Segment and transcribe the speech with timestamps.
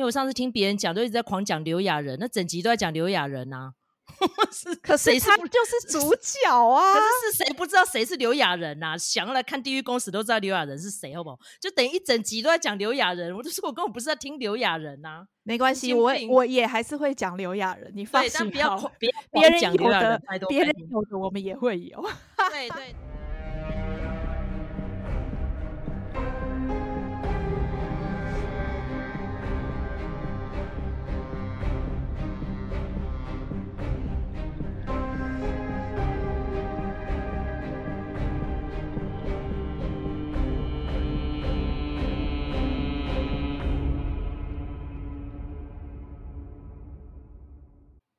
[0.00, 3.72] 因为我上次听别人讲，都一直在狂讲刘亚仁，那整集都在讲刘亚仁呐、啊。
[4.50, 6.94] 是，可是他就是主角啊！
[6.94, 8.96] 可是是谁不知道谁是刘亚仁呐？
[8.96, 11.38] 想要来看《地狱公使》都知道刘亚仁是谁，好不好？
[11.60, 15.26] 就等于一整集都在讲刘亚仁，我就说我根本不是在听刘亚仁呐。
[15.42, 22.02] 没关系，我我也还是会讲刘亚仁，你放心，但不要别别人有的，别人有的我们也会有。
[22.50, 22.96] 对对。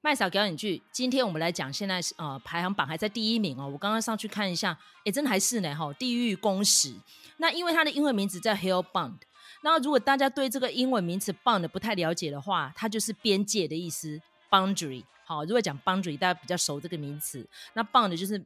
[0.03, 3.69] 麦嫂表演剧，今天我们来讲，现在呃排行榜还在第一名哦。
[3.71, 6.89] 我刚刚上去看一下，哎，真的还是呢哈，《地狱公使》。
[7.37, 9.19] 那因为它的英文名字叫 Hellbound。
[9.61, 14.19] 那如果大家对这个英文名词 bound 不太了解的话，它就是边界的意思
[14.49, 15.03] ，boundary。
[15.23, 17.48] 好，如果讲 boundary，大家比较熟这个名词。
[17.73, 18.43] 那 bound 就是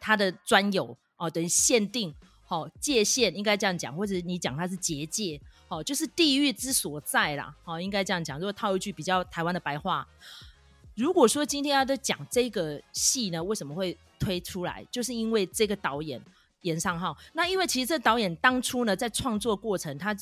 [0.00, 2.12] 它的专有哦，等于限定，
[2.44, 7.54] 好界限，应该这样讲，或者你讲它是结界，好，就是地狱之所在啦。
[7.62, 8.40] 好，应该这样讲。
[8.40, 10.04] 如果套一句比较台湾的白话。
[10.96, 14.82] 如果说今天要在讲这个戏呢，为什么会推出来？
[14.90, 16.18] 就是因为这个导演
[16.62, 17.14] 严尚浩。
[17.34, 20.16] 那因为其实这导演当初呢，在创作过程，他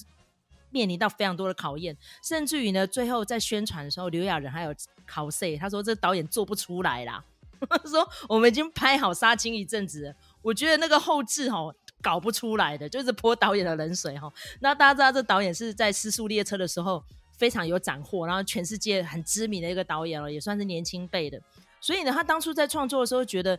[0.70, 4.74] 面临到非常多的考验，甚至于呢，最后在宣传的时候，刘亚仁还有
[5.06, 7.24] 考 C，他说这导演做不出来啦。
[7.70, 11.72] 他 说我们已经拍好杀青一阵子，我觉得那个后制哈
[12.02, 14.28] 搞不出来的，就是泼导演的冷水哈。
[14.58, 17.00] 那大家知道这导演是在《失速列车》的时候。
[17.36, 21.40] 非常有斩获，然后全世界很知名的一个导演了，也算是年轻辈的。
[21.80, 23.58] 所以呢，他当初在创作的时候，觉得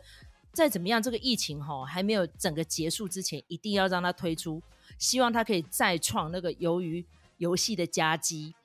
[0.52, 4.62] 再怎么样，这个疫情哈还没有整个结束之前，一定要让他推出，
[4.98, 7.06] 希望他可以再创那个鱿鱼
[7.38, 8.56] 游戏的佳绩。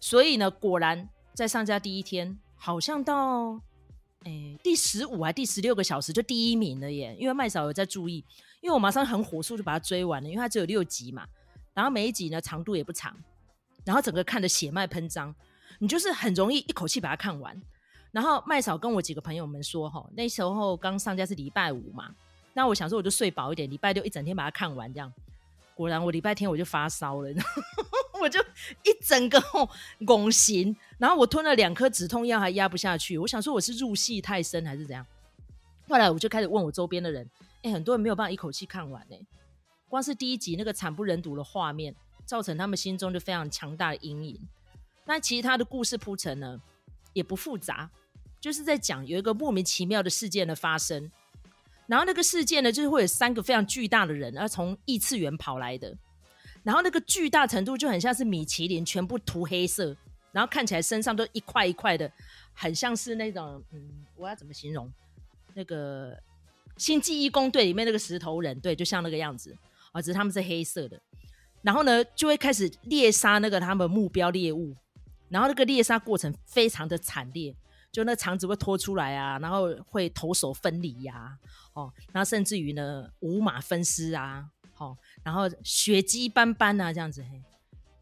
[0.00, 3.60] 所以呢，果然在上架第一天，好像到
[4.24, 7.16] 诶第十五还第十六个小时就第一名了耶！
[7.18, 8.24] 因为麦嫂有在注意，
[8.60, 11.24] 因为我马上很火速就把它追完了，因为它只有六集嘛，
[11.72, 13.16] 然后每一集呢长度也不长。
[13.86, 15.34] 然后整个看的血脉喷张，
[15.78, 17.58] 你就是很容易一口气把它看完。
[18.10, 22.14] 然后麦嫂跟我几个朋友们说，哈，那时候刚上架是礼拜五嘛，
[22.52, 25.12] 那我想说我就睡饱一点，礼拜六一整天把它看完这样。
[25.74, 27.30] 果然我礼拜天我就发烧了，
[28.20, 28.40] 我就
[28.82, 29.40] 一整个
[30.04, 33.16] 拱形，然后我吞了两颗止痛药还压不下去。
[33.18, 35.06] 我想说我是入戏太深还是怎样？
[35.88, 37.28] 后来我就开始问我周边的人，
[37.62, 39.16] 哎，很多人没有办法一口气看完呢。
[39.88, 41.94] 光是第一集那个惨不忍睹的画面。
[42.26, 44.38] 造成他们心中就非常强大的阴影。
[45.06, 46.60] 那其实他的故事铺陈呢，
[47.12, 47.88] 也不复杂，
[48.40, 51.10] 就是在讲有一个莫名其妙的事件的发生。
[51.86, 55.96] 然后那个事件呢，就是会有三个非常巨大的人，然后从异次元跑来的。
[56.64, 59.96] 然后那个巨大程度就很像是米其林全部涂黑色，
[60.32, 62.10] 然后看起来身上都一块一块的，
[62.52, 64.92] 很像是那种嗯，我要怎么形容？
[65.54, 66.12] 那个
[66.76, 69.56] 《星际异攻队》里面那个石头人，对，就像那个样子
[69.92, 71.00] 啊，只是他们是黑色的。
[71.66, 74.72] 然后呢，就会开始猎杀那个他们目标猎物，
[75.28, 77.52] 然后那个猎杀过程非常的惨烈，
[77.90, 81.28] 就那肠子会拖出来啊，然后会头手分离呀、啊，
[81.74, 84.44] 哦，然后甚至于呢五马分尸啊，
[84.78, 87.24] 哦，然后血迹斑斑啊，这样子，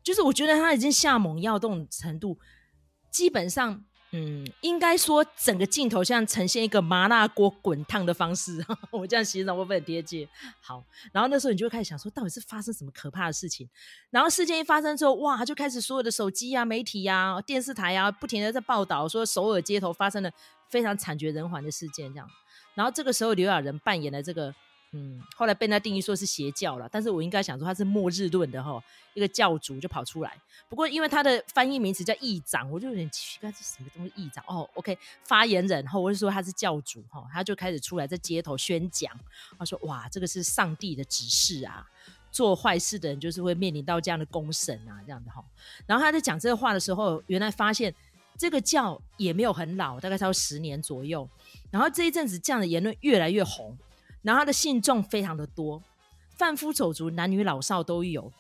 [0.03, 2.39] 就是我觉得他已经下猛药这种程度，
[3.11, 3.83] 基本上。
[4.17, 10.29] 嗯，应该说整个镜头像呈现一个麻辣锅滚烫的方式， 我这样形容会不会很贴切？
[10.61, 13.69] 好，然后那时候你就会开始想说，到底是发生什么可怕的事情？
[14.11, 20.31] 然后事件一发生之后，哇，就开始所有的手机啊、媒体啊、电视台啊，不停的在报道说首尔街头发生了
[20.69, 22.31] 非常惨绝人寰的事件，这样。
[22.75, 24.55] 然后这个时候刘亚仁扮演了这个。
[24.97, 28.81] 嗯，后来被他定义说是邪教了，但是我应该想说他是末日论的哈，
[29.13, 30.33] 一个教主就跑出来。
[30.69, 34.13] 不过因为他的翻译名词叫议长，我就有点奇怪，这什么东西？
[34.15, 39.13] 议长哦，OK，发言人后，我就说他是教主哈，他就开始出来在街头宣讲，
[39.59, 41.85] 他说哇，这个是上帝的指示啊，
[42.31, 45.45] 做坏事的人就是会面临到这样的公审啊，这样的哈。
[45.87, 47.93] 然后他在讲这个话的时候，原来发现
[48.39, 51.29] 这个教也没有很老，大概超十年左右。
[51.73, 53.77] 然后这一阵子这样的言论越来越红。
[54.25, 55.81] 然后他的信众非常的多，
[56.37, 58.33] 贩夫走卒，男女老少都有。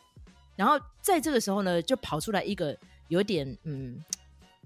[0.56, 2.76] 然后在这个时候呢，就跑出来一个
[3.08, 4.02] 有点嗯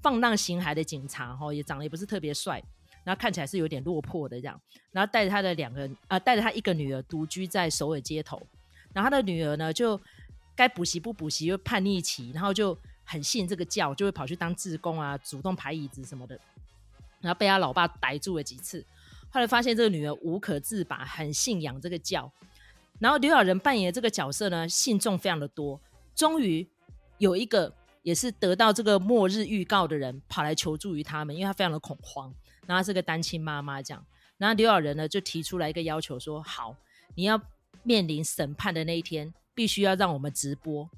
[0.01, 2.63] 放荡形骸的警察，哈，也长得也不是特别帅，
[3.03, 4.59] 然后看起来是有点落魄的这样。
[4.93, 8.41] 然后带着他的两个啊、带着他一个女儿独居在首尔街头。
[8.93, 10.01] 然后他的女儿呢，就
[10.55, 16.39] 该补习不补习，又叛逆期，然后就很信这个教，就会跑去当志工啊，主动排椅子什么的。
[17.21, 18.85] 然后被他老爸逮住了几次。
[19.31, 22.31] 后来发现这个女儿无可自拔，很信仰这个教。
[22.99, 25.81] 然后刘小仁扮演的这个角色呢，信众非常的多。
[26.15, 26.67] 终于
[27.19, 27.73] 有一个，
[28.03, 32.35] 也是得到这个末日预告的人跑来求助于他们，因为他非常的恐慌，
[32.67, 34.05] 然后是个单亲妈妈这样，
[34.37, 36.75] 然后刘小仁呢就提出来一个要求说，好，
[37.15, 37.41] 你要
[37.85, 40.89] 面临审判的那一天，必须要让我们直播，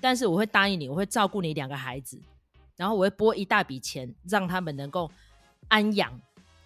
[0.00, 2.20] 但是我会答应你，我会照顾你两个孩子，
[2.76, 5.10] 然后我会拨一大笔钱让他们能够
[5.68, 6.20] 安养。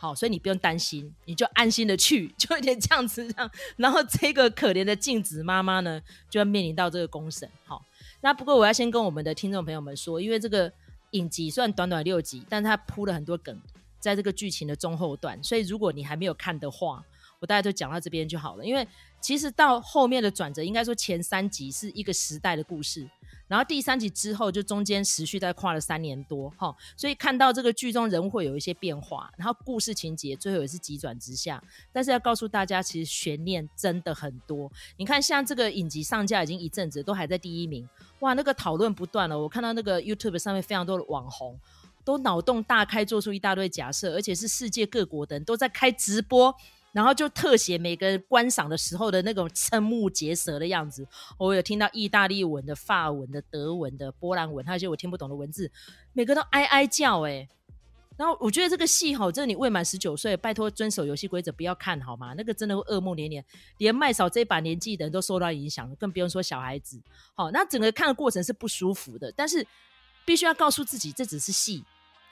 [0.04, 3.50] 好，所以你不用担心，你就安心的去，就有点这样子这样。
[3.78, 5.98] 然后这个可怜的静子妈妈呢，
[6.28, 7.48] 就要面临到这个公审。
[7.64, 7.82] 好，
[8.20, 10.70] 那不过我要先跟我们的听众朋友们说，因为这个
[11.12, 13.58] 影集虽然短短六集，但它铺了很多梗，
[13.98, 15.42] 在这个剧情的中后段。
[15.42, 17.02] 所以如果你还没有看的话，
[17.40, 18.66] 我大概就讲到这边就好了。
[18.66, 18.86] 因为
[19.22, 23.08] 其实到后面的转折，应该说前三集是一个时代的故事。
[23.46, 31.62] 然后第三集之后，就中间持续在跨了三年多，哈，所以看到这个剧中人物会有一些变化，然后故事情节最后也是急转直下。
[31.92, 34.70] 但是要告诉大家，其实悬念真的很多。
[34.96, 37.86] 你看，像这个影集上架已经一阵子，都还在第一名，
[38.20, 39.38] 哇，那个讨论不断了。
[39.38, 41.58] 我看到那个 YouTube 上面非常多的网红
[42.02, 46.54] 都脑洞大开，做出一大堆假设，而且是世界各国的人都在开直播。
[46.94, 51.04] 然后就特写每个人观赏的时候的那种瞠目结舌的样子。
[51.36, 55.68] 我有听到意大利文的、法文的、德文的、波兰文，还有一些我听不懂的文字，
[56.12, 57.48] 每个都哀哀叫哎。
[58.16, 62.32] 然后我觉得这个戏好，这你未满十九岁，拜托遵守游戏规则，不要看好吗？
[62.36, 63.44] 那个真的会噩梦连连，
[63.78, 66.96] 连麦嫂这把年纪的人都受到影响了，更不用说小孩子。
[67.34, 69.66] 好，那整个看的过程是不舒服的，但是
[70.24, 71.82] 必须要告诉自己，这只是戏。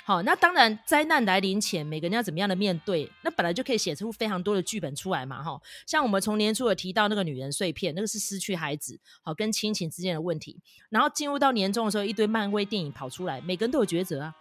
[0.05, 3.09] 好，那当然，灾难来临前，每个人要怎么样的面对？
[3.23, 5.61] 那本来就可以写出非常多的剧本出来嘛，哈。
[5.87, 10.59] 像我们从年初有提到那个女人碎片，那个是失去孩子，好跟亲情之间的问题。
[10.91, 14.35] 然后进入到年终的时候，一堆漫威电影跑出来，每个人都有抉择啊。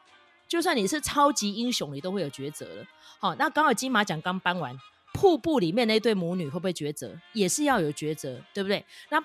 [0.47, 2.85] 就算你是超级英雄，你都会有抉择了。
[3.19, 4.75] 好，那刚好金马奖刚颁完，
[5.13, 7.15] 瀑布里面那对母女会不会抉择？
[7.33, 8.83] 也是要有抉择，对不对？
[9.09, 9.23] 那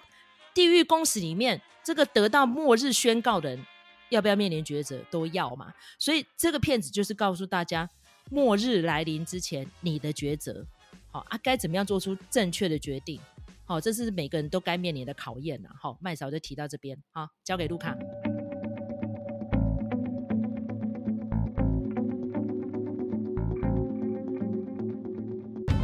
[0.52, 3.66] 地狱公使里面这个得到末日宣告的人。
[4.11, 4.99] 要不要面临抉择？
[5.11, 5.73] 都要嘛。
[5.99, 7.88] 所以这个片子就是告诉大家，
[8.31, 10.67] 末日来临之前，你的抉择，
[11.11, 13.20] 好啊，该怎么样做出正确的决定？
[13.64, 15.69] 好，这是每个人都该面临的考验呐。
[15.81, 17.97] 好，麦嫂就提到这边，好，交给路卡。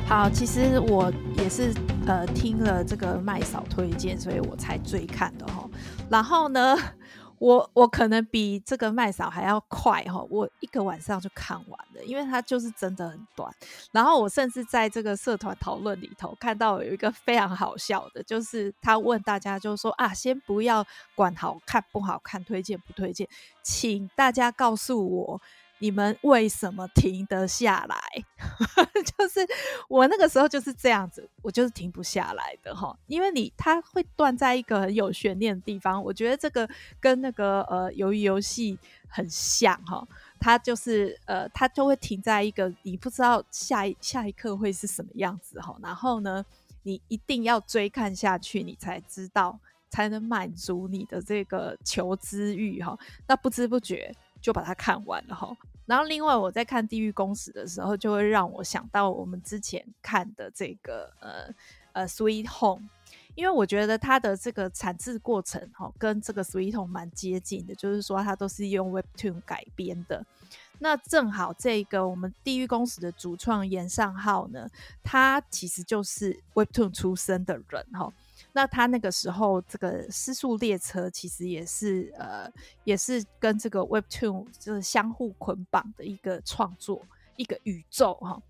[0.07, 1.73] 好，其实我也是
[2.07, 5.69] 呃听了这个麦嫂推荐，所以我才追看的哈。
[6.11, 6.77] 然后呢，
[7.43, 13.53] 我我可能比这个麦嫂还要快哈，我一个晚上就看完了，因为它就是真的很短。
[13.91, 20.87] 然后我甚至在这个社团讨论里头看到有一个非常好笑的，就是他问大家，就是说啊，先不要
[21.17, 23.29] 管好看不好看，推荐不推荐，
[23.61, 25.41] 请大家告诉我。
[25.83, 27.99] 你们为什么停得下来？
[29.19, 29.41] 就是
[29.89, 32.97] 我那个时候就是这样子，我就是停不下来的哈。
[33.09, 36.69] 因为你它会断在一个很有悬念的地方，我觉得这个
[37.01, 40.07] 跟那个呃鱿鱼游戏很像哈。
[40.39, 45.77] 它就是呃，它就会停在一个你不知道下一下一刻会是什么样子哈。
[45.83, 46.45] 然后呢，
[46.85, 49.59] 你一定要追看下去，你才知道
[49.91, 52.97] 才能满足你的这个求知欲哈。
[53.27, 55.53] 那不知不觉就把它看完了哈。
[55.87, 61.53] 然后，另外我在看《地狱公使》的时候，就会让我想到我们之前看的这个呃
[61.93, 62.83] 呃《Sweet Home》，
[63.35, 70.25] 因为我觉得它的这个产制过程哈、哦，跟这个《Sweet Home》蛮接近的，就是说它都是用 Webtoon 改编的。
[70.79, 74.69] 那正好这个我们《地狱公使》的主创岩上浩呢，
[75.03, 78.05] 他其实就是 Webtoon 出身的人哈。
[78.07, 78.13] 哦
[78.53, 82.51] 那他那个时候，这个《失速列车》其实也是呃，
[82.85, 87.03] 也是跟这个 Webtoon 就是相互捆绑的一个创作，
[87.37, 88.41] 一个宇宙哈。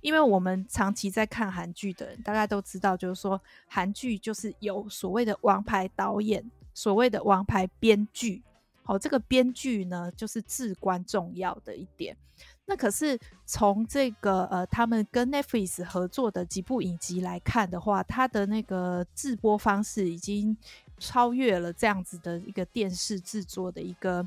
[0.00, 8.42] 因为我们长期在看韩剧的人，大家都知道，就是说韩剧就是有所谓的王牌导演，所谓的王牌编剧。
[8.82, 12.16] 好，这个编剧呢，就是至关重要的一点。
[12.70, 20.56] 那可是从这个呃，他们跟 Netflix 合作的几部影集来看的话，它的那个制播方式已经
[20.96, 24.24] 超越了这样子的一个电视制作的一个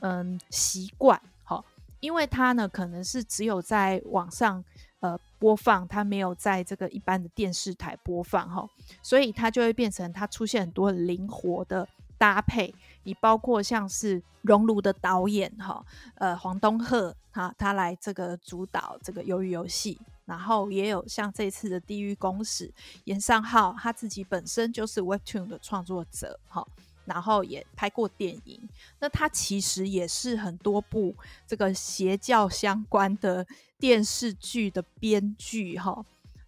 [0.00, 1.64] 嗯习惯，哈，
[2.00, 4.64] 因为它呢可能是只有在网上
[4.98, 8.68] 呃播放，它没有在这个一般的电视台播放，哈，
[9.00, 12.74] 所以它就会变成它出现很多很灵活的搭配。
[13.04, 15.84] 你包括像是《熔炉》的导演哈，
[16.16, 19.94] 呃，黄东赫哈，他来这个主导这个《鱿鱼游戏》，
[20.24, 22.66] 然后也有像这次的《地狱公使》，
[23.04, 26.66] 严尚浩他自己本身就是 Webtoon 的创作者哈，
[27.04, 28.60] 然后也拍过电影，
[28.98, 31.14] 那他其实也是很多部
[31.46, 33.46] 这个邪教相关的
[33.78, 36.04] 电视剧的编剧哈，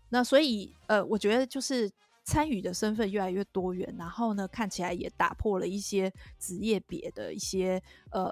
[0.08, 1.88] 那所以呃，我觉得就是。
[2.28, 8.30] 参与的身份越来越多元，然后呢，看起来也打破了一些职业别的一些呃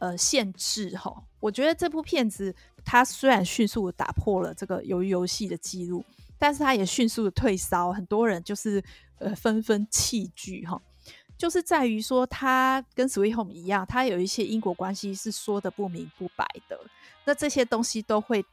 [0.00, 1.22] 呃限制哈。
[1.38, 2.52] 我觉得这部片子
[2.84, 6.04] 它虽然迅速的打破了这个鱿鱼游戏的记录，
[6.36, 8.82] 但是它也迅速的退烧，很多人就是
[9.20, 10.82] 呃纷纷弃剧哈。
[11.36, 16.76] 就是在于说，它跟 Sweet Home 一样，它有一些因果关系是说得不明不白的。
[17.24, 18.44] 那这些东西都会，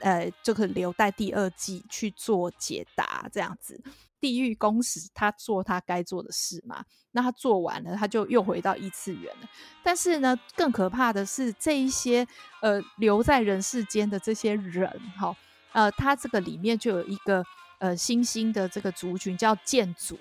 [0.00, 3.26] 呃，就可留待第二季去做解答。
[3.32, 3.80] 这样子，
[4.20, 9.48] 地狱公使他做他该做的事嘛，那他做完了，他就又回到异次元了。
[9.82, 12.26] 但是呢，更可怕的是这一些
[12.60, 15.36] 呃留在人世间的这些人，哈，
[15.72, 17.44] 呃，他这个里面就有一个
[17.78, 20.18] 呃新兴的这个族群叫剑族。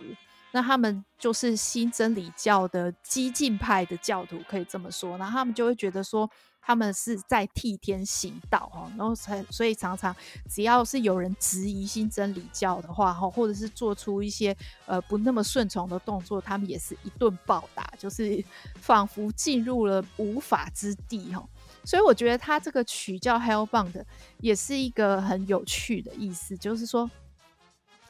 [0.53, 5.17] 那他们就是新真理教的激进派的教徒，可以这么说。
[5.17, 6.27] 然后他们就会觉得说，
[6.67, 8.91] 他们是在替天行道哈。
[8.97, 10.13] 然后才所以常常
[10.49, 14.55] 只要是有人质疑新真理教的话哈，或者是做出一些
[14.85, 18.43] 呃不那么顺从的动作，他们也是一顿暴打，就是
[18.81, 21.47] 仿佛进入了无法之地哈。
[21.85, 24.03] 所以我觉得他这个曲叫 Hellbound
[24.41, 27.09] 也是一个很有趣的意思，就是说。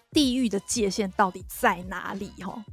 [0.10, 2.32] 地狱的界限到底在哪里？
[2.40, 2.64] 哈，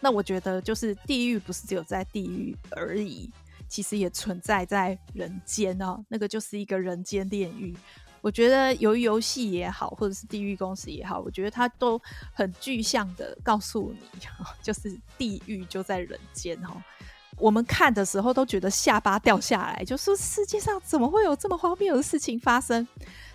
[0.00, 3.30] 那我觉得就是地狱不是只有在地狱而已，
[3.74, 6.00] 其实也存在在人间哦。
[6.08, 7.76] 那个就是一个人间炼狱。
[8.20, 12.00] 我觉得由于游戏也好，或者是地狱公司也好，我觉得它都
[12.32, 14.20] 很具象的告诉你，
[14.62, 16.80] 就是地狱就在人间哦。
[17.36, 22.86] 我们看的时候都觉得下巴掉下来，就说世界上怎么会有这么荒谬的事情发生？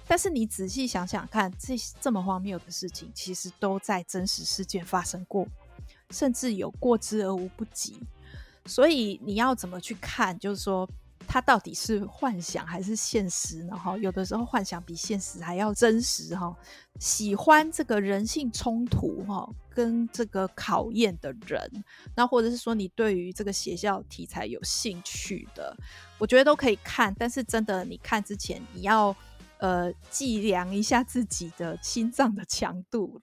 [0.08, 5.46] 但是你仔细想想看，这这么荒谬的事情，其实都在真实事件发生过，
[6.12, 8.00] 甚至有过之而无不及。
[8.70, 10.38] 所以你要怎么去看？
[10.40, 10.88] 就是说，
[11.28, 13.76] 它到底是幻想还是现实呢？
[13.76, 16.36] 哈，有的时候幻想比现实还要真实。
[16.36, 16.56] 哈，
[17.00, 21.84] 喜欢这个人性冲突哈，跟这个考验的人，
[22.16, 25.76] 那或者是说你对于这个邪教题材有兴趣的，
[26.18, 27.14] 我觉得都可以看。
[27.20, 29.16] 但是真的，你看之前你要。
[29.62, 33.22] 呃，计量一下自己的心脏的强度。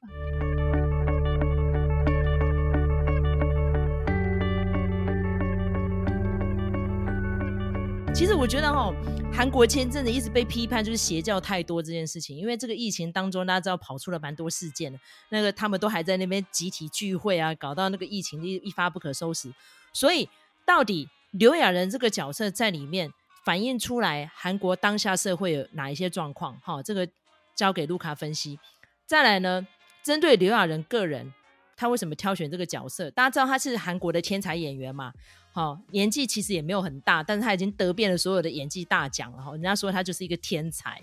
[8.17, 8.91] 其实我觉得哈，
[9.31, 19.53] 韩国前阵子一直被批判就是邪教太多这件事情，因为这个疫情当中，大家知道跑出了蛮多事件的，那个他们都还在那边集体聚会啊，搞到那个疫情一一发不可收拾。
[19.93, 20.31] 所以，
[20.65, 23.13] 到底刘亚仁这个角色在里面，
[23.45, 26.59] 反映出来韩国当下社会有哪一些状况？
[26.63, 27.07] 哈，这个
[27.55, 28.59] 交给卢卡分析。
[29.05, 29.67] 再来呢，
[30.03, 31.35] 针对刘亚仁个人，
[31.77, 33.11] 他为什么挑选这个角色？
[33.11, 35.13] 大家知道他是韩国的天才演员嘛？
[35.57, 39.43] 好，年纪其实也没有很大，但是他已经得遍了所有的演技大奖了。
[39.43, 41.01] 哈，人家说他就是一个天才。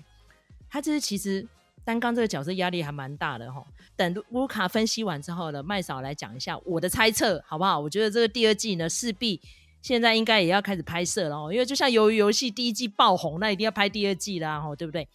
[0.69, 1.43] 他这是其实
[1.83, 3.51] 单刚这个角色压力还蛮大的。
[3.51, 7.79] 哈，等路卡分析完之后呢，麦嫂来讲一下我的猜测，好不好？
[7.79, 9.41] 我觉得这个第二季呢，势必。
[9.81, 15.07] 现在应该也要开始拍摄了哦，因为就像鱿鱼游戏第一季爆红，那一定要拍第二季啦，吼，对不对？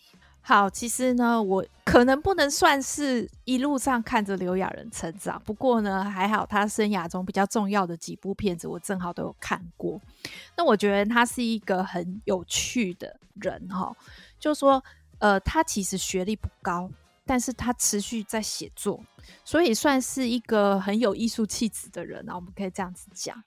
[0.48, 10.00] 好，其实呢，我可能不能算是一路上看着刘亚仁成长，不过呢，还好他生涯中比较重要的几部片子，我正好都有看过。
[10.56, 13.94] 那我觉得他是一个很有趣的人哈，
[14.40, 14.82] 就说
[15.18, 16.90] 呃，他其实学历不高，
[17.26, 19.04] 但是他持续在写作，
[19.44, 23.44] 所以算是一个很有艺术气质的人啊，我们可以这样子讲。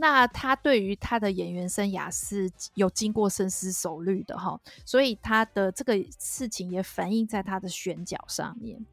[0.00, 8.86] 那他对于他的演员生涯是有经过深思熟虑的哈，所以他的这个事情也反映在他的选角上面。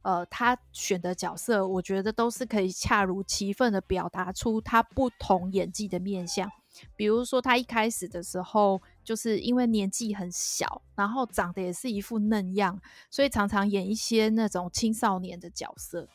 [0.00, 6.50] 呃，他选的角色，我觉得都是可以恰如其分的表达出他不同演技的面相。
[6.94, 16.08] 比如说，他一开始的时候，就是因为年纪很小，然后长得也是一副嫩样，所以常常演一些那种青少年的角色。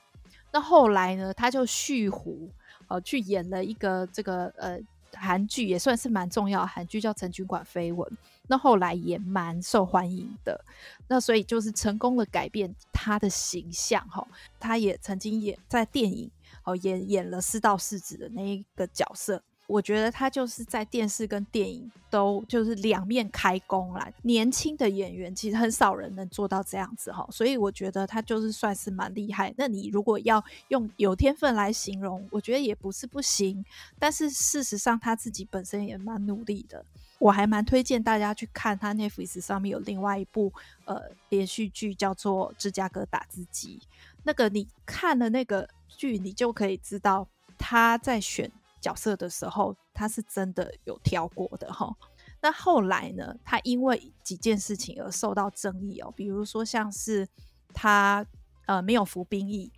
[0.51, 2.49] 那后来呢，他就蓄胡。
[2.91, 4.77] 呃，去演了一个这个呃
[5.13, 8.09] 韩剧，也算是蛮重要韩剧，叫《陈军馆绯闻》。
[8.47, 10.59] 那后来也蛮受欢迎的，
[11.07, 14.27] 那所以就是成功的改变他的形象哈。
[14.59, 16.29] 他也曾经演在电影
[16.65, 19.41] 哦，演演了四道四子的那一个角色。
[19.71, 24.05] 我觉得他就是在电视跟电影都就是两面开弓啦。
[24.23, 29.53] 年轻的演员其实很少人能做到这样子哈，所以我觉得他就是算是蛮厉害。
[29.57, 33.63] 那你如果要用有天分来形容，我觉得也不是不行。
[33.97, 36.83] 但是事实上他自己本身也蛮努力的。
[37.17, 40.51] 我还蛮推荐大家去看他 Netflix 上面有另外一部
[40.83, 43.79] 呃连续剧叫做《芝加哥打字机》。
[44.23, 48.51] 那个你看了那个剧，你就可以知道他在选。
[48.81, 51.95] 角色的时候，他是真的有挑过的哈。
[52.41, 57.27] 那后来呢，他因为几件事情而受到争议哦，比如说像是
[57.73, 58.25] 他
[58.65, 59.71] 呃没有服兵役，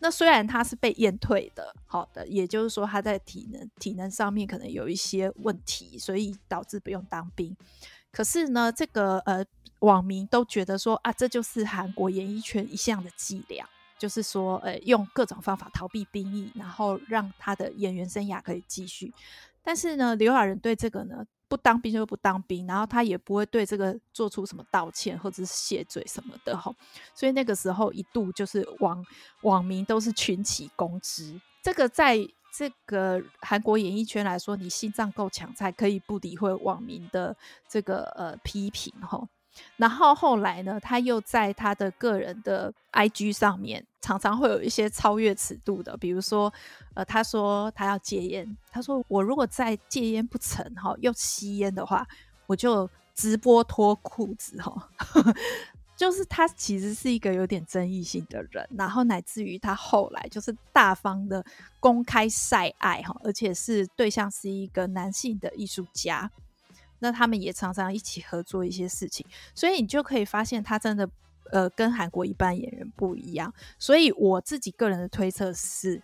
[0.00, 7.56] 那虽然他是被验退的，好的，也就是说他在体能体能上面可能有一些问题，所以导致不用当兵。
[8.10, 9.44] 可是呢，这个呃
[9.78, 13.68] 网民都觉得说啊，这就是韩国演艺圈一向的伎俩，
[14.00, 19.12] 就是说呃用各种方法逃避兵役，然后让他的演员生涯可以继续。
[19.62, 26.74] 但是呢，刘亚仁对这个呢，不当兵就不当兵，然后他也不会对这个做出什么道歉或者是谢罪什么的哈。
[27.14, 29.04] 所以那个时候一度就是网
[29.42, 31.38] 网民都是群起攻之。
[31.62, 32.16] 这个在
[32.56, 37.36] 这个韩国演艺圈来说，你心脏够强才可以不理会网民的
[37.68, 39.28] 这个呃批评哈。
[39.76, 46.52] 然后后来呢，他又在他的个人的 IG 上面，常常会有一些超越尺度的，比如说，
[46.94, 52.06] 呃，他说他要戒烟，他说我如果再戒烟不成哈，又吸烟的话，
[52.46, 54.88] 我就直播脱裤子哈。
[55.96, 61.44] 就是他其实是一个有点争议性的人，然后乃至于他后来就是大方的
[61.78, 66.30] 公开晒爱哈，而且是对象是一个男性的艺术家。
[67.00, 71.08] 那他们也常常一起合作一些事情，所以你就可以发现他真的
[71.50, 73.52] 呃跟韩国一般演员不一样。
[73.78, 76.00] 所以我自己个人的推测是，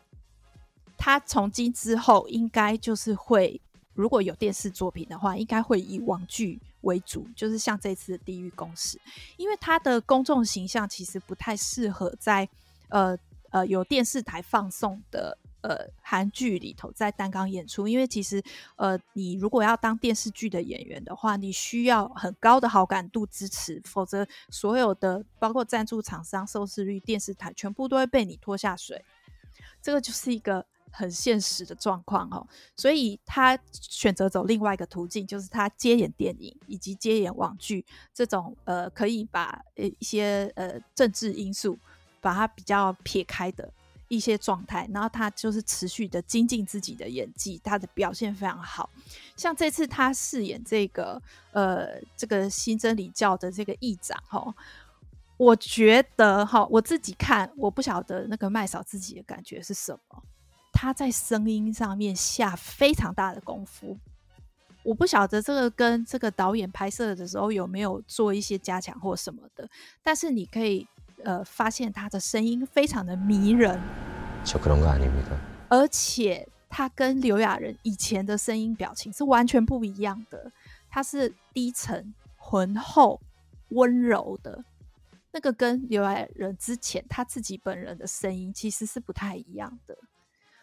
[0.96, 3.60] 他从今之后应该就是会，
[3.94, 8.98] 如果有电视作品的话，应该会以网剧为主，就是像这次的《地狱公使》，
[9.36, 12.48] 因为他的公众形象其实不太适合在
[12.88, 13.16] 呃
[13.50, 15.36] 呃有电视台放送的。
[15.66, 18.40] 呃，韩剧里头在担纲演出，因为其实，
[18.76, 29.04] 呃，你如果要当电视剧的演员的话，你需要很高的好感度支持，否则所有的包括赞助厂商、收视率、电视台全部都会被你拖下水。
[29.82, 32.46] 这个就是一个很现实的状况哦。
[32.76, 41.76] 所以他选择走另外一个途径，就是他接演电影以及接演网剧这种呃，可以把呃一些呃政治因素
[42.20, 43.72] 把它比较撇开的。
[44.08, 48.88] 一些状态，然后他就是持续的精进自己的演技，他的表现非常好。
[49.36, 51.20] 像这次他饰演这个
[51.52, 54.54] 呃这个新真理教的这个议长哈，
[55.36, 60.22] 我觉得哈，我自己看我不晓得那个麦嫂自己的感觉是什么。
[60.72, 63.98] 他在声音上面下非常大的功夫，
[64.82, 69.68] 我不晓得这个跟这个导演拍摄的时候有没有做一些加强或什么的，
[70.02, 70.86] 但是你可以。
[71.24, 73.80] 呃，发现他的声音非常的迷人，
[75.68, 80.52] 而且他跟刘亚仁以前的声音表情是完全不一样的。
[80.88, 83.20] 他是低沉、浑厚、
[83.70, 84.64] 温柔的，
[85.32, 89.96] 那个跟刘亚仁之前他自己本人的声音其实是不太一样的。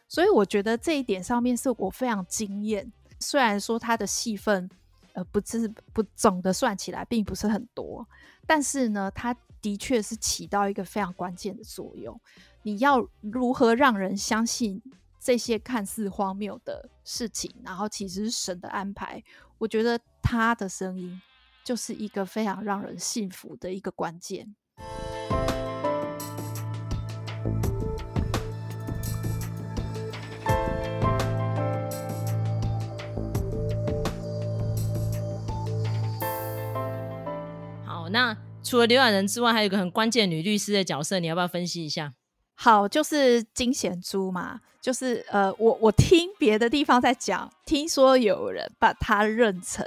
[0.07, 2.89] 所以我觉得这一点上面是我非常惊艳。
[3.19, 4.69] 虽然说他的戏份，
[5.13, 8.07] 呃，不是不总的算起来并不是很多，
[8.45, 9.35] 但是呢，他。
[9.63, 12.19] 的确是起到一个非常关键的作用。
[12.63, 14.81] 你要如何让人相信
[15.19, 19.23] 这些看似荒谬的事情，然后其实是神的安排？
[19.57, 21.21] 我觉得他的声音
[21.63, 24.53] 就是一个非常让人信服的一个关键。
[37.85, 38.37] 好，那。
[38.73, 42.11] 除了刘亚仁之外，还有一个很关键女律师的角色，你要不要分析一下？
[42.55, 49.85] 好，就是金贤珠嘛，就是呃，我我听别的地方在讲，听说有人把她认成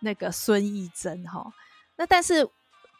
[0.00, 1.52] 那个孙艺珍哈，
[1.98, 2.44] 那但是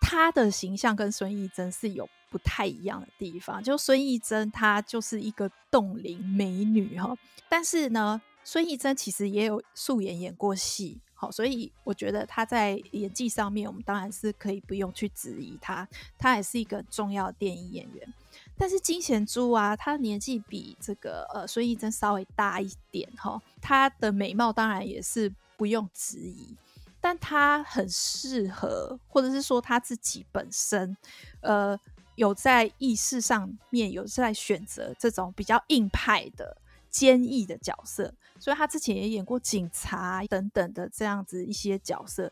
[0.01, 7.12] 她的形象跟孙艺珍是有不太一样的地方，就孙艺珍她就是一个冻龄美女哈，
[7.49, 11.01] 但是呢，孙艺珍其实也有素颜演过戏。
[11.20, 18.14] 好，所以我觉得他在演技上面，我们当然是可以不用去质疑他，他也是一个重要的电影演员。
[18.56, 26.56] 但是金贤珠啊，他年纪比这个呃孙艺珍稍微大一点哈，她的美貌当然也是不用质疑，
[27.02, 30.96] 但她很适合，或者是说她自己本身
[31.42, 31.78] 呃
[32.14, 36.56] 有在意识上面有在选择这种比较硬派的。
[36.90, 42.31] 坚毅的角色，所以他之前也演过警察等等的这样子一些角色。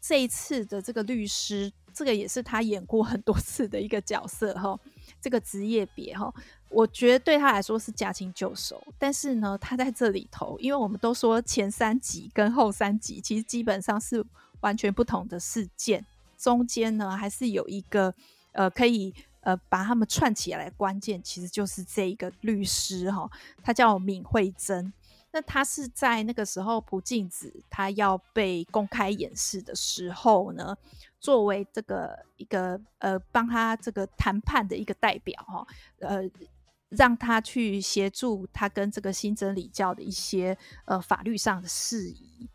[0.00, 4.78] 这一次的这个律师，这个也是他演过很多次的一个角色哈。
[5.20, 6.30] 这个职业别哈，
[6.68, 8.82] 我觉得对他来说是驾轻就熟。
[8.98, 14.22] 但是呢，他在这里头，因为我们都说前三集跟后三集其实基本上是
[14.60, 16.04] 完全不同的事件，
[16.36, 18.14] 中间呢还是有一个
[18.52, 19.14] 呃可以。
[19.44, 23.30] 呃，把他们串起来的关键其实就是这一个律师哈，
[23.62, 24.92] 他叫闵慧珍。
[25.30, 30.76] 那他是在那个时候朴静子他要被公开演示的时候呢，
[31.18, 35.66] 作为这个一个呃帮他这个谈判的一个代表哈，
[35.98, 36.22] 呃
[36.90, 42.48] 让他去协助他跟这个新真理教的一些呃法律上的事宜。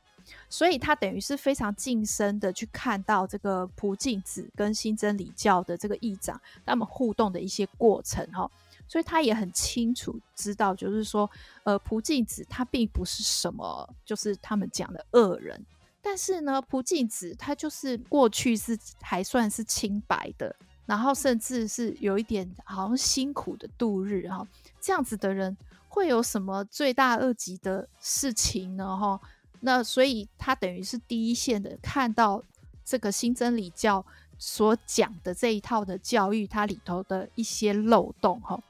[0.49, 8.49] 所以他等于是非常近身的去看到这个朴静子跟新真理教的这个议长他们互动的一些过程哈，
[8.88, 11.29] 所以他也很清楚知道，就是说，
[11.63, 15.63] 呃，朴静子他并不是什么就是他们讲的恶人，
[16.01, 20.55] 但是呢，朴静子他就是过去是还算是清白的，
[20.88, 24.47] 然后甚至是有一点好像辛苦的度日哈，
[24.81, 25.55] 这样子的人
[25.88, 28.97] 会有什么罪大恶极的事情呢？
[28.97, 29.21] 哈？
[29.62, 32.43] 那所以他等于是第一线的看到
[32.84, 34.06] 这个新真理教
[34.38, 38.62] 所讲的这一套的教育，它里头的一些漏洞哈。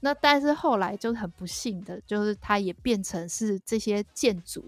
[0.00, 4.64] 那但是后来就很不幸的，就是他也变成是这些建筑、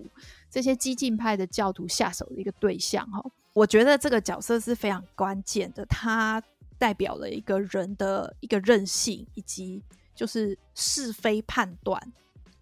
[0.51, 3.25] 这些激进派的教徒下手的一个对象哈。
[3.53, 6.43] 我觉得这个角色是非常关键的，他
[6.79, 9.81] 代表了一个人的一个韧性，以及
[10.17, 12.13] 就是是非判断。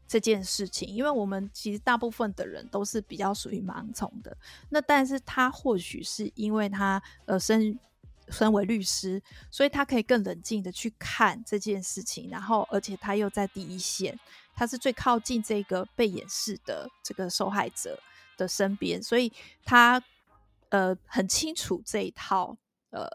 [0.09, 4.35] 这件事情，因为我们其实大部分的人都是比较属于盲从的，
[4.71, 7.79] 那但是他或许是因为他呃身
[8.31, 14.18] 身为律师，所以他可以更冷静的去看这件事情，然后而且他又在第一线，
[14.55, 18.01] 他是最靠近这个被掩饰的这个受害者
[18.38, 19.31] 的身边，所以
[19.64, 20.03] 他
[20.71, 22.57] 呃很清楚这一套
[22.90, 23.07] 呃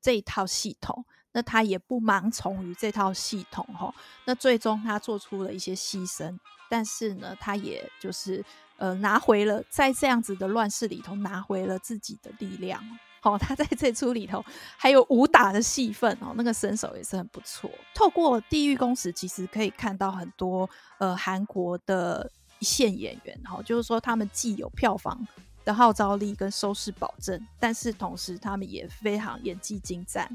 [0.00, 1.04] 这一套系统。
[1.36, 3.94] 那他也不盲从于这套系统哈，
[4.24, 6.34] 那最终他做出了一些牺牲，
[6.70, 8.42] 但是呢，他也就是
[8.78, 12.82] 呃拿回了在这样子的乱世里头拿回了自己的力量。
[13.20, 14.42] 好，他在这出里头
[14.78, 17.70] 还有武打的戏份哦，那个身手也是很不错。
[17.94, 25.28] 透过《地狱公使》，其实可以看到很多呃韩国的一线演员哈，就是说他们既有票房
[25.66, 30.34] 的号召力跟收视保证，但是同时他们也非常演技精湛。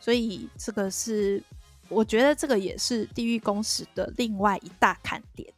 [0.00, 1.42] 所以这个是，
[1.88, 5.52] 我觉得这个也是《地狱公使》的另外一大看点。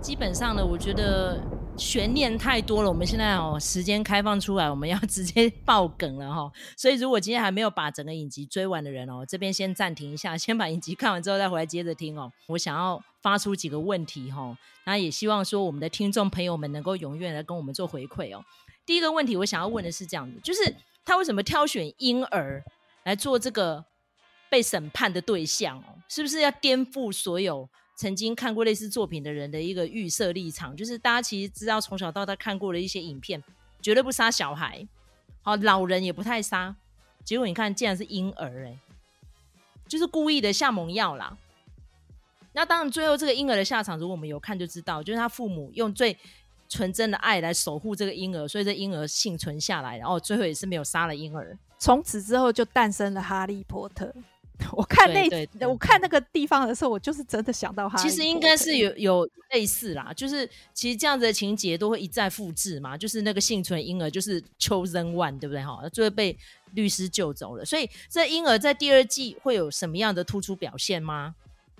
[0.00, 1.40] 基本上呢，我觉得
[1.76, 2.88] 悬念太多了。
[2.88, 6.50] 我们现在哦，时间开放出来，我们要直接爆梗了哈。
[6.76, 12.30] 所以，如果今天还没有把整个影集追完的人哦，这边先暂停一下， 先把影集看完之后再回来接着听哦。
[12.46, 14.56] 我想要发出几个问题哈。
[14.86, 18.44] 那也希望说我们的听众朋友们能够踊跃来跟我们做回馈哦。
[18.86, 22.62] 第一个问题，我想要问的是这样子，就是他为什么挑选婴儿
[23.04, 23.84] 来做这个
[24.50, 25.96] 被审判的对象哦？
[26.08, 30.76] 是不是要颠覆所有曾经看过类似作品的人的一个预设立场？
[30.76, 33.42] 就是大家其实知道从小到大看过的一些影片，
[33.80, 34.86] 绝对不杀小孩，
[35.42, 36.74] 好，老人也不太杀。
[37.24, 38.78] 结果你看，竟然是婴儿哎，
[39.86, 41.36] 就是故意的下猛药啦。
[42.52, 46.16] 那当然，最后这个婴儿的下场，如果我们有看就知道，就是他父母用最
[46.68, 51.56] 纯真的爱来守护这个婴儿，所以这婴儿幸存下来，然后最后也是没有杀了婴儿。
[51.78, 54.14] 从此之后就诞生了哈利波特。
[54.72, 58.08] 我看那我看那个地方的时候，我就是真的想到哈利波特。
[58.08, 65.88] 其实应该是有有类似啦，就是其实这样子的情节都会一再复制嘛，就是那个幸存婴儿就是 chosen one，对不对哈？
[65.92, 66.36] 最后被
[66.74, 71.34] 律师救走了，所以这婴儿在第二季会有什么样的突出表现吗？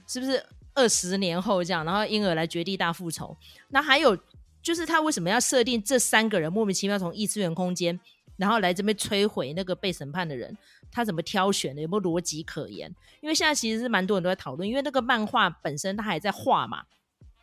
[0.06, 0.44] 是不是？
[0.76, 3.36] 二十年后这样，然后婴儿来绝地大复仇。
[3.68, 4.18] 那还有
[4.60, 8.00] 就是他为什么要设定这三个人莫名其妙从异次元空间，
[8.36, 10.58] 然后来这边摧毁那个被审判的人？
[10.94, 11.82] 他怎么挑选的？
[11.82, 12.94] 有没有逻辑可言？
[13.20, 16.84] 因为现在其实是蛮多人都在讨论，因为那个漫画本身他还在画嘛，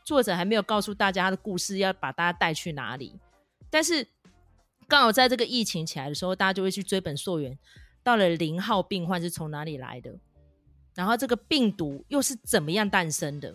[0.06, 3.14] 作者还没有告诉大家他的故事要把大家带去哪里。
[3.70, 4.08] 但是
[4.88, 7.58] 刚好在这个疫情起来的时候，大家就会去追本溯源，
[8.02, 10.14] 到了零号病患是从哪里来的？
[10.96, 13.54] 然后这个病毒又是怎么样诞生的？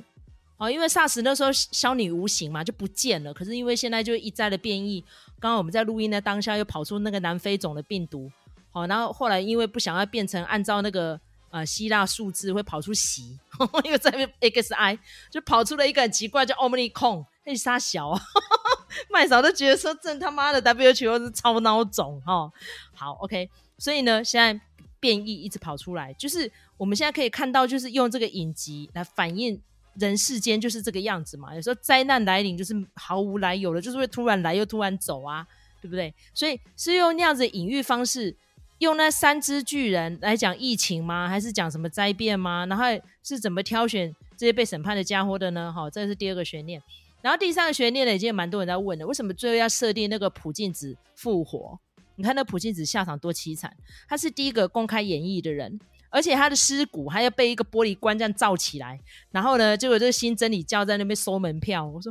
[0.56, 3.34] 哦，因为 SARS 那时候消弭无形嘛，就不见了。
[3.34, 5.02] 可是因为现在就一再的变异，
[5.38, 8.32] 刚刚我们在录音的当下又跑出那个南非种的病毒，
[8.76, 11.18] 哦，然后后来因为不想要变成按照那个
[11.50, 13.38] 呃希腊数字会跑出喜，
[13.88, 14.10] 又在
[14.40, 14.98] XI
[15.30, 18.20] 就跑出了一个很奇怪叫 Omicron，那杀小啊，
[19.08, 22.52] 麦嫂都觉得说这他妈的 WHO 是超孬种哈。
[22.94, 24.60] 好，OK，所以呢现在
[25.00, 26.52] 变异一直跑出来，就是。
[26.78, 29.58] 我们现在可以看到，就是用这个影集来反映
[29.94, 31.54] 人世间就是这个样子嘛。
[31.54, 35.46] 有时候灾难来临就是毫无来由的，就是会突然来又突然走啊，
[35.80, 36.12] 对不对？
[36.34, 38.36] 所以是用那样子的隐喻方式，
[38.78, 41.28] 用那三只巨人来讲疫情吗？
[41.28, 42.66] 还是讲什么灾变吗？
[42.66, 42.84] 然后
[43.22, 45.72] 是怎么挑选这些被审判的家伙的呢？
[45.72, 46.82] 好，这是第二个悬念。
[47.22, 51.78] 然后第三个悬念呢，已经蛮多人在问了：为什么最后要设定那个普静子复活？
[52.16, 53.74] 你看那普静子下场多凄惨，
[54.08, 55.78] 他是第一个公开演绎的人。
[56.08, 58.98] 而且他的尸骨还要被一个玻璃棺这样罩起来，
[59.32, 61.84] 然后呢，就有这个新真理教在那边收门票。
[61.84, 62.10] 我说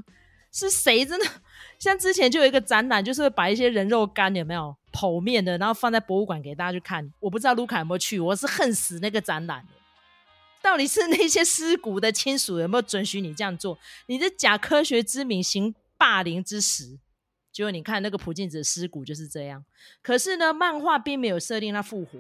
[0.52, 1.04] 是谁？
[1.04, 1.26] 真的
[1.80, 7.12] 像之前就有一个展览，就是会把一些人肉干有没有剖面的，然后放在博物馆给大家去看。
[7.20, 9.74] 我不知道卢卡有没有去，我是恨死那个展览的。
[10.62, 13.78] 到底是那些尸骨的亲属有没有准许你这样做？
[14.08, 16.98] 你这假科学之名行霸凌之实。
[17.52, 19.64] 结果你看那个朴镜子的尸骨就是这样。
[20.02, 22.20] 可是呢，漫画并没有设定他复活。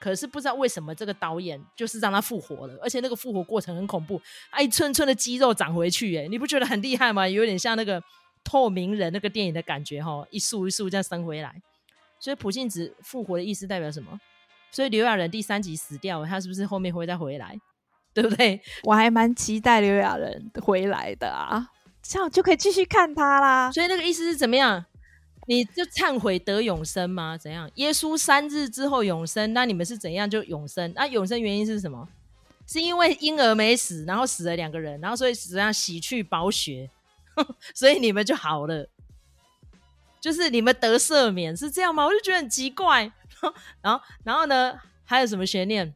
[0.00, 4.20] 可是不知道为什么这个导演就是让他复活了，而且那个复活过程很恐怖，
[4.60, 7.28] 一寸寸的肌肉长回去，哎，你不觉得很厉害吗？
[7.28, 8.02] 有点像那个
[8.42, 11.62] 透明人那个电影的感觉，哈，一束一束这样生回来。
[12.22, 14.16] 所以普信子复活的意思代表什么？
[14.70, 17.58] 所以刘亚仁第三集死掉了，他是不是后面会再回来？
[18.14, 18.60] 对不对？
[18.84, 21.66] 我还蛮期待刘亚仁回来的啊，
[22.00, 23.72] 这样就可以继续看他啦。
[23.72, 24.84] 所以那个意思是怎么样？
[25.48, 27.36] 你就忏悔得永生吗？
[27.36, 27.68] 怎样？
[27.74, 30.92] 耶稣三日之后永生，那你们是怎样就永生？
[30.94, 32.08] 那永生原因是什么？
[32.64, 36.88] 是因为婴儿没死，然后死了两个人，然后所以怎样洗去宝血，
[37.74, 38.88] 所以你们就好了，
[40.22, 42.06] 就是你们得赦免，是这样吗？
[42.06, 43.12] 我就觉得很奇怪。
[43.82, 44.72] 然后，然后呢？
[45.04, 45.92] 还有什么悬念？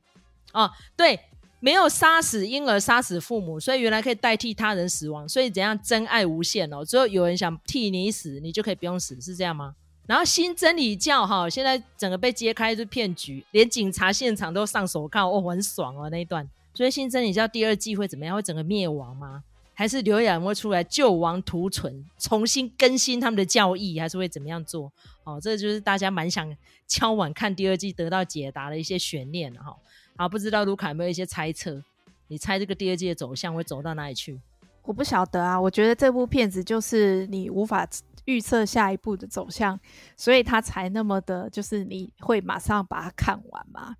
[0.53, 1.19] 哦，对。
[1.59, 6.85] 没有杀死婴儿，杀死父母，所以原来可以代替他人死亡，所以怎样真爱无限哦？
[6.85, 9.75] 只有有人想替你死，你就可以不用死，是这样吗？
[10.07, 16.47] 然后新真理教哈，现在整个被揭开是骗局，连警察现场都上手铐哦，很爽哦那一段。
[16.75, 18.37] 所以新真理教第二季会怎么样？
[18.37, 19.43] 会整个灭亡吗？
[19.79, 24.91] 还是刘亚仁会出来救亡图存，重新更新他们的教义，还是会怎么样做？
[25.23, 26.57] 哦，这就是大家蛮想
[26.89, 29.77] 敲碗看第二季得到解答的一些悬念哈。
[30.17, 31.83] 好，不知道卢卡有没有一些猜测？
[32.29, 34.41] 你猜这个第二季的走向会走到哪里去？
[34.83, 35.61] 我不晓得啊。
[35.61, 37.87] 我觉得这部片子就是你无法
[38.25, 39.79] 预测下一步的走向，
[40.17, 43.95] 所以他才那么的，就是你会马上把它看完嘛。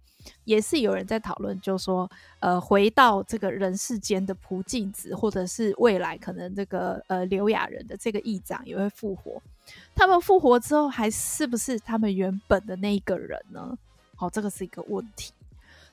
[0.45, 2.11] 也是有人在讨论，就说
[2.41, 9.43] 呃，回到这个人世间的朴庆植，或者是未来可能这个呃刘雅仁的这个议长也会复活。
[9.95, 13.77] 他们复活之后，还是不是他们原本的那一个人呢？
[14.15, 15.33] 好，这个是一个问题。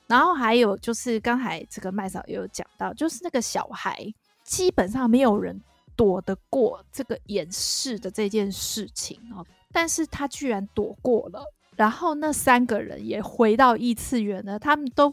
[0.06, 5.60] 然后还有就是刚才这个麦嫂也有讲到，就是那个小孩基本上没有人
[5.96, 11.42] 躲得过这个掩饰的这件事情哦，但是他居然躲过了。
[11.76, 15.12] 然后那三个人也回到异次元了，他们都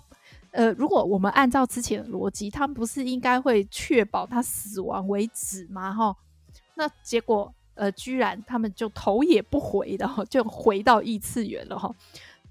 [0.51, 5.93] 呃，如果我们按照之前的逻辑，他们不是应该会确保他死亡为止吗？
[5.93, 6.15] 哈，
[6.75, 11.93] 那结果呃，居然他们就头也不回的就回到异次元了哈。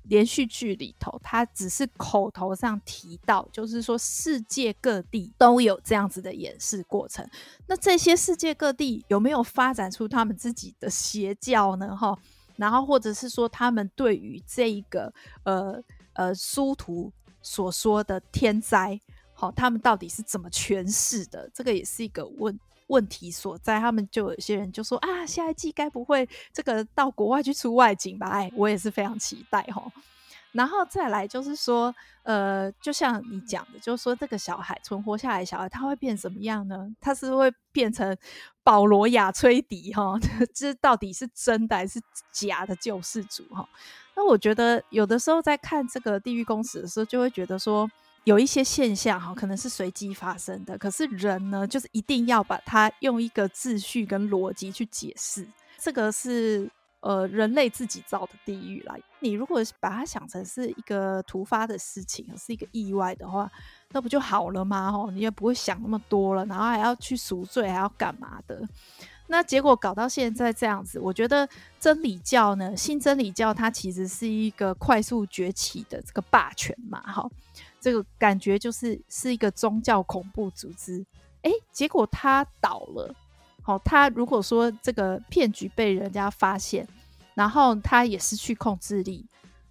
[0.04, 7.24] 连续剧里头，他只是口头上提到，就是说世界各地都有这样子的演示过程。
[7.68, 11.94] 那这些世界各地有没有发展出他们自己的邪教呢？
[11.94, 12.18] 哈，
[12.60, 15.10] 然后或者是说，他们对于这一个
[15.44, 19.00] 呃呃殊途所说的天灾，
[19.32, 21.50] 好，他们到底是怎么诠释的？
[21.54, 28.28] 这个也是一个问问题所在，他们就有些人就说啊，下一季该不会这个到国外去出外景吧？
[28.28, 29.90] 哎，我也是非常期待哈。
[30.52, 36.88] 然后再来就是说，呃，就像你讲的，就是说这个小孩存活下来小孩，他会变怎么样呢？
[37.00, 38.16] 他是会变成
[38.62, 40.18] 保罗亚崔迪哈？
[40.54, 42.00] 这到底是真的还是
[42.32, 43.68] 假的救世主哈？
[44.16, 47.90] 那我觉得有的时候在看这个《地狱公使》的时候，就会觉得说。
[48.24, 58.94] 有一些现象哈，可能是随机发生的，可是人呢，就是一定要把它用一个秩序跟逻辑去解释，这个是呃人类自己造的地狱啦。
[59.20, 63.50] 你如果把它想成是一个突发的事情，是一个意外的话，
[63.90, 64.90] 那不就好了吗？
[64.90, 68.62] 吼，你也不会想那么多了，然后还要去赎罪，还要干嘛的？
[69.26, 77.30] 那结果搞到现在这样子，我觉得真理教呢，新真理教它其实是一个快速崛起的这个霸权嘛，哈，
[77.80, 81.06] 这个感觉就是是一个宗教恐怖组织。
[81.42, 83.14] 诶，结果它倒了，
[83.70, 86.86] 哦，他如果说这个骗局被人家发现，
[87.34, 89.24] 然后他也失去控制力，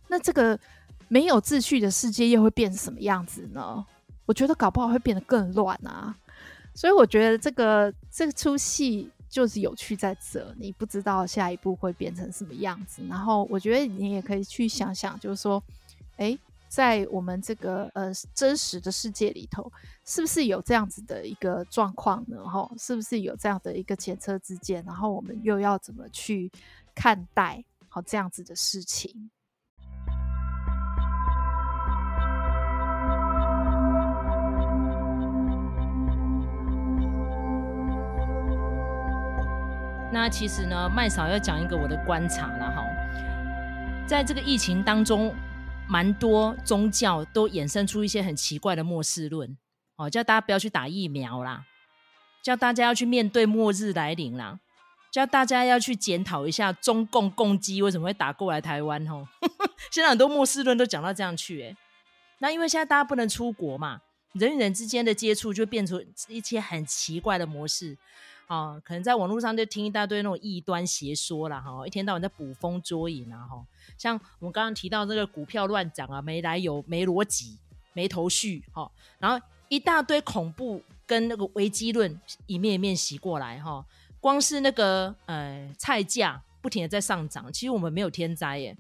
[0.07, 0.59] 那这个
[1.07, 3.85] 没有秩序的世界又会变成什么样子呢？
[4.25, 6.15] 我觉得搞不好会变得更乱啊。
[6.73, 9.09] 所以我觉得这个这出戏。
[9.29, 13.03] 就是有趣在这，你不知道下一步会变成什么样子。
[13.07, 15.63] 然后我觉得你也可以去想想，就是说，
[16.17, 16.35] 诶，
[16.69, 19.69] 在我们这个呃真实的世界里头，
[20.05, 22.43] 是不是有这样子的一个状况呢？
[22.43, 24.83] 哈，是不是有这样的一个前车之鉴？
[24.85, 26.51] 然后我们又要怎么去
[26.93, 29.31] 看待好这样子的事情？
[40.11, 42.83] 那其实呢，麦嫂要讲一个我的观察了哈，
[44.07, 45.33] 在这个疫情当中，
[45.89, 49.57] 蛮多宗教都衍生出一些很奇怪的末世论，
[49.95, 51.65] 哦，叫大家不要去打疫苗啦，
[52.43, 54.59] 叫大家要去面对末日来临啦，
[55.11, 59.27] 叫大家要去检讨一下中共共机为什么会打过来台湾哦。
[59.91, 61.75] 现在很多末世论都讲到这样去，哎，
[62.37, 64.01] 那因为现在大家不能出国嘛，
[64.33, 67.97] 人与人之间的接触就变成一些很奇怪的模式。
[68.49, 73.63] 哦，可能在网络上就听一大堆那种异端邪说啦，哈，一天到晚在捕风捉影啊，哈，
[73.95, 77.59] 像我们刚刚提到这个股票乱涨啊，没来由、没逻辑、
[77.93, 83.85] 没头绪，哈，然后一大堆恐怖跟那个危机论一面一面袭过来，哈，
[84.19, 88.75] 光是那个呃菜价不停的在上涨，其实我们没有天灾耶，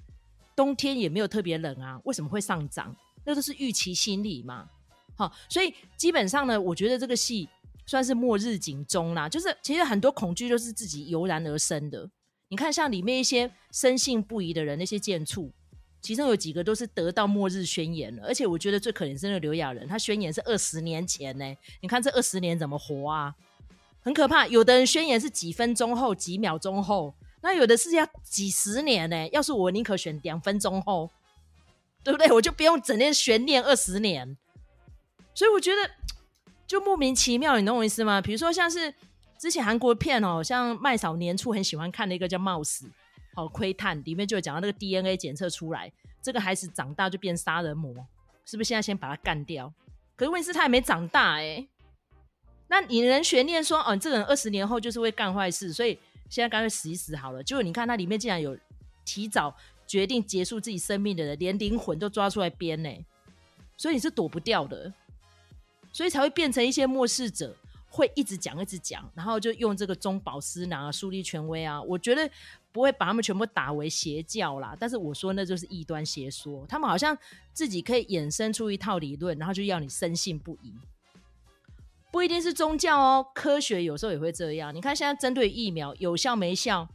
[0.55, 2.95] 冬天也没有特别冷啊，为什么会上涨？
[3.23, 4.67] 那都是预期心理嘛，
[5.15, 7.47] 好，所以基本上呢，我觉得这个戏。
[7.89, 12.07] 算是末日警钟啦，就是其实很多恐惧都是自己油然而生的。
[12.47, 15.51] 你看，像里面一些深信不疑的人，那些贱畜，
[15.99, 18.27] 其中有几个都是得到末日宣言了。
[18.27, 21.45] 而且我觉得最可怜是那个刘亚仁，他宣言是二十年前呢。
[21.81, 23.33] 你看这二十年怎么活啊？
[24.01, 24.45] 很可怕。
[24.45, 29.27] 有的人宣言是几分钟后、几秒钟后，那有的是要几十年呢。
[29.29, 31.09] 要是我宁可选两分钟后，
[32.03, 32.31] 对不对？
[32.31, 34.37] 我就不用整天悬念二十年。
[35.33, 35.89] 所以我觉得。
[36.69, 38.21] 就莫名其妙，你懂我意思吗？
[38.21, 38.93] 比如说像是
[39.39, 42.85] 之前韩国片哦，像麦嫂年初很喜欢看的一个叫《冒死》，
[43.33, 47.91] 好窥探，里面就有讲到那个 DNA 检测出来，这个孩子长大就变杀人魔，
[48.45, 48.67] 是不是？
[48.67, 49.73] 现在先把他干掉。
[50.15, 51.67] 可是问题是他还没长大哎、
[52.67, 55.97] 那你能悬念说哦，这个人二十年后就是会干坏事，所以
[56.29, 57.41] 现在干脆死一死好了。
[57.41, 58.55] 结果你看它里面竟然有
[59.03, 59.55] 提早
[59.87, 62.89] 决定结束自己生命的人，连灵魂都抓出来编呢、
[63.75, 64.93] 所以你是躲不掉的。
[65.99, 67.53] 所以才会变成一些末世者
[67.89, 71.81] 会一直讲一直讲，然后就用这个中饱私囊啊，树立权威啊。
[71.81, 72.31] 我觉得
[72.71, 76.65] 不会把他们全部打为邪教啦，但是我说那就是异端邪说。
[76.69, 77.17] 他们好像
[77.51, 80.73] 自己可以衍生出一套理论，然后就要你深信不疑。
[82.11, 84.73] 不一定是宗教哦，科学有时候也会这样。
[84.73, 86.87] 你看现在针对疫苗有效没效，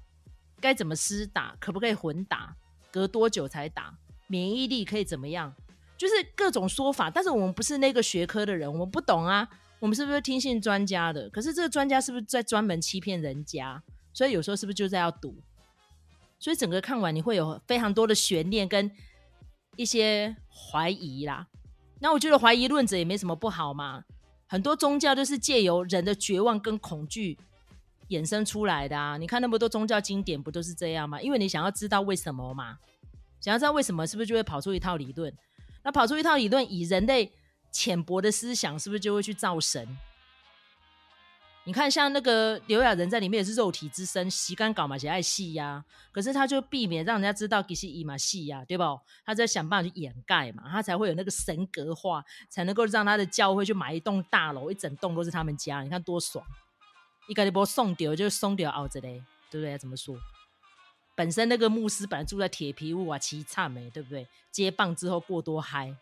[0.62, 2.56] 该怎么施打，可不可以混打，
[2.90, 5.54] 隔多久才打，免疫力可以怎么样？
[5.96, 9.48] 就是各种说法，但是我们不是那个学科的人，我们不懂啊。
[9.80, 11.28] 我们是不是听信专家的？
[11.28, 13.82] 可是这个专家是不是在专门欺骗人家？
[14.14, 15.34] 所以有时候是不是就在要赌？
[16.38, 18.90] 所以整个看完你会有非常多的悬念跟
[19.76, 21.46] 一些怀疑啦。
[22.00, 24.04] 那我觉得怀疑论者也没什么不好嘛。
[24.46, 27.36] 很多宗教都是借由人的绝望跟恐惧
[28.08, 29.16] 衍生出来的啊。
[29.18, 31.20] 你看那么多宗教经典不都是这样吗？
[31.20, 32.78] 因为你想要知道为什么嘛，
[33.40, 35.30] 想要知道为什么，是不是就会跑出一套理论？
[35.84, 37.30] 那跑出一套理论，以人类
[37.70, 39.96] 浅薄的思想，是不是就会去造神？
[41.66, 45.82] 你看，像那个刘亚仁在里面也是肉体之身，洗干搞嘛，写爱戏呀。
[46.12, 48.84] 可是他就避免让人家知道其实伊嘛戏呀，对不？
[49.24, 55.82] 他在想办法去掩盖嘛，他才会有那个神格化，才能够让他的教会去买一栋大楼，一整栋都是他们家。
[55.82, 56.44] 你看多爽！
[57.28, 59.78] 一个一波送掉，就送掉熬着嘞，对不对？
[59.78, 60.14] 怎么说？
[61.14, 64.26] 本身那个牧师本来住在铁皮屋啊，凄惨没，对不对？
[64.50, 65.94] 接棒之后过多嗨，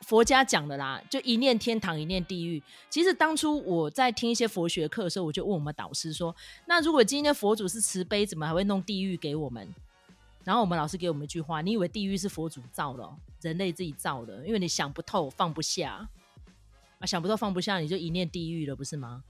[0.00, 2.62] 佛家讲的啦，就一念天堂，一念地狱。
[2.88, 6.34] 其实当初我在听一些佛学课的时候，我就问我们导师说
[6.66, 9.68] ：“那如果今天佛祖是慈悲，怎么还会弄地狱给我们？”
[10.44, 13.08] 然后我们老师给我们一句话：“你以为地狱是佛祖造的，
[13.40, 14.44] 人类自己造的？
[14.44, 16.04] 因为你想不透，放不下
[16.98, 19.22] 啊，想不透，放不下，你就一念地狱了，不是吗？”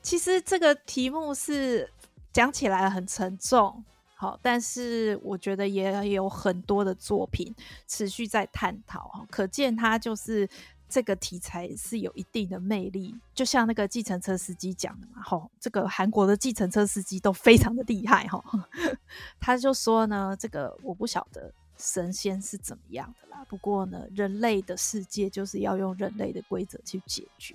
[0.00, 1.92] 其实这个题目是
[2.32, 3.84] 讲起来很沉重。
[4.20, 7.54] 好，但是我觉得也有很多的作品
[7.86, 10.48] 持续在探讨，可见它就是
[10.88, 13.14] 这个题材是有一定的魅力。
[13.32, 18.42] 就像那个计程车司机讲的嘛，吼，这个韩国的计程车司机都非常的厉害，哈，
[19.38, 27.54] 他就说呢，这个我不晓得神仙是怎么样的啦，不过呢，人类的世界就是要用人类的规则去解决，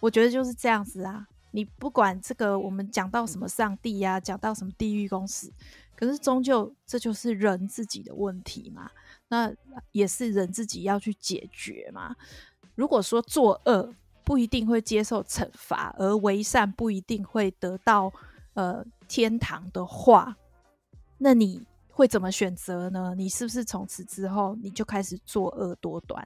[0.00, 1.28] 我觉得就是这样子啊。
[1.52, 5.52] 你不管这个，我们讲到什么上帝呀、啊，讲到什么地狱公司，
[5.96, 8.90] 可是终究这就是人自己的问题嘛，
[9.28, 9.52] 那
[9.92, 12.14] 也是人自己要去解决嘛。
[12.74, 18.12] 如果说作恶不一定会接受惩罚，而为善不一定会得到
[18.54, 20.36] 呃天堂的话，
[21.18, 23.14] 那你会怎么选择呢？
[23.16, 26.24] 你是不是从此之后你就开始作恶多端，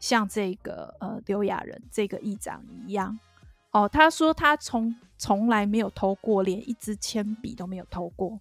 [0.00, 3.16] 像这个呃刘亚仁这个议长一样？
[3.74, 8.38] 哦，他说他从从来没有偷过，连一支铅笔都没有偷过。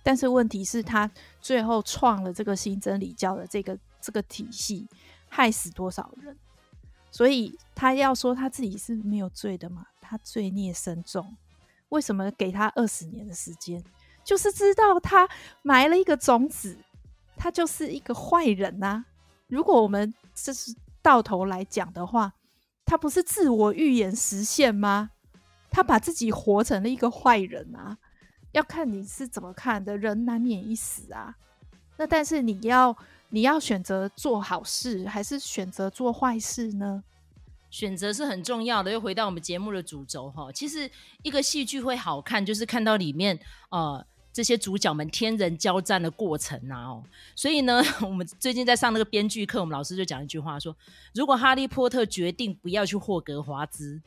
[0.00, 1.10] 但是问题是，他
[1.40, 4.86] 最后创了这个新真理教的这个这个体系，
[5.28, 6.36] 害死多少人？
[7.10, 9.84] 所以他要说他自己是没有罪的嘛？
[10.00, 11.36] 他罪孽深重。
[11.88, 13.82] 为什么给他二十年的时间？
[14.22, 15.28] 就是知道他
[15.62, 16.78] 埋了一个种子，
[17.36, 19.04] 他就是一个坏人呐、啊。
[19.48, 22.32] 如果我们这是到头来讲的话。
[22.90, 25.10] 他不是自我预言实现吗？
[25.70, 27.96] 他把自己活成了一个坏人啊！
[28.50, 31.36] 要看你是怎么看的，人难免一死啊。
[31.98, 32.96] 那但是你要
[33.28, 37.04] 你要选择做好事，还是选择做坏事呢？
[37.70, 38.90] 选择是很重要的。
[38.90, 40.90] 又回到我们节目的主轴哈，其实
[41.22, 43.38] 一个戏剧会好看，就是看到里面
[43.68, 47.04] 呃这些主角们天人交战的过程啊哦。
[47.34, 50.76] 所以呢， 我们最近在上那个编剧课，我们老师就讲一句话说：
[51.14, 54.00] 如果哈利波特决定不要去霍格华兹。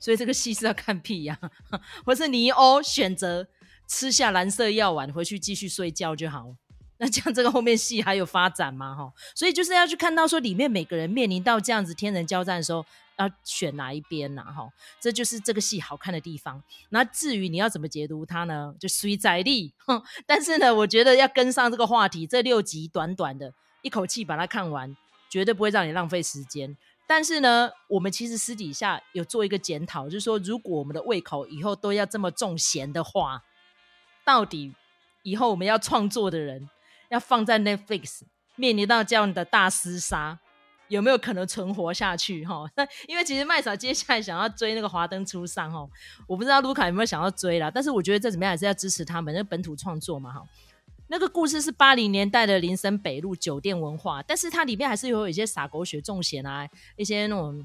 [0.00, 1.36] 所以这个戏是要看屁呀、
[1.70, 3.44] 啊， 或是尼欧选择
[3.88, 6.54] 吃下蓝色药丸回去继续睡觉就好。
[6.98, 8.94] 那这样这个后面戏还有发展吗？
[8.94, 12.84] 哈，所以就是要去看到说里面每个人面临到这样子天人交战的时候，
[13.18, 14.42] 要选哪一边呐？
[14.42, 14.68] 哈，
[15.00, 16.62] 这就是这个戏好看的地方。
[16.90, 18.74] 那至于你要怎么解读它呢？
[18.78, 19.72] 就随在力。
[20.26, 24.96] 但是呢，我觉得要跟上这个话题，这六集短短的，一口气把它看完，
[25.30, 26.76] 绝对不会让你浪费时间。
[27.06, 33.42] 但是呢，我们其实私底下有做一个检讨，就是说，如果我们的胃口以后都要这么重咸的话，
[34.24, 34.74] 到底
[35.22, 36.68] 以后我们要创作的人
[37.08, 38.20] 要放在 Netflix
[38.56, 40.38] 面临到这样的大厮杀，
[40.88, 42.44] 有没有可能存活下去？
[42.44, 45.88] 哈，那因为其实麦嫂接下来想要追那个《华灯初上》哈，
[46.26, 50.42] 我不知道卢卡有没有想要追啦，但是我觉得这怎么样还是要支持他们，那本土创作嘛，哈。
[51.10, 57.64] 那个故事是八零年代的林森北路酒店文化，但是它里面还是有一些洒狗血、重咸啊，一些那种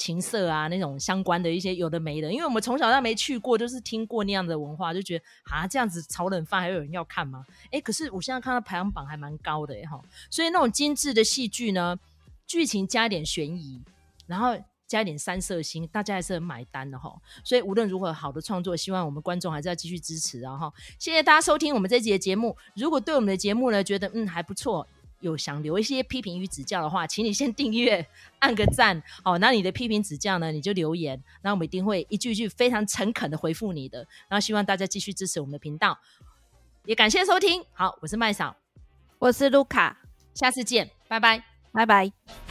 [0.00, 2.32] 情色啊，那种相关的一些有的没的。
[2.32, 7.44] 因为我们从小到没去过，就是听过那样的文化，就觉得啊，这样子炒冷饭还有人要看吗？
[7.70, 11.98] 哎，可是我现在看到排行榜还蛮高的哈，所以那种精致的戏剧呢，
[12.46, 13.82] 剧情加一点悬疑，
[14.26, 14.56] 然后。
[14.90, 17.14] 加一点三色星，大家还是很买单的哈。
[17.44, 20.72] 所以无论如何，好的创作，希望我们观众还是要继续支持啊哈。
[20.98, 22.56] 谢谢大家收听我们这集的节目。
[22.74, 24.84] 如果对我们的节目呢，觉得嗯还不错，
[25.20, 28.06] 有想留一些批评与指教的话，请你先订阅，
[28.40, 29.02] 按个赞。
[29.22, 33.98] 好，那你的批评指教呢，你就留言，那我们一定会一句一句非常诚恳的回复你的。
[34.28, 35.98] 然后希望大家继续支持我们的频道，
[36.84, 37.64] 也感谢收听。
[37.72, 38.56] 好，我是麦嫂，
[39.18, 39.98] 我是卢卡，
[40.34, 42.49] 下次见，拜拜，拜拜。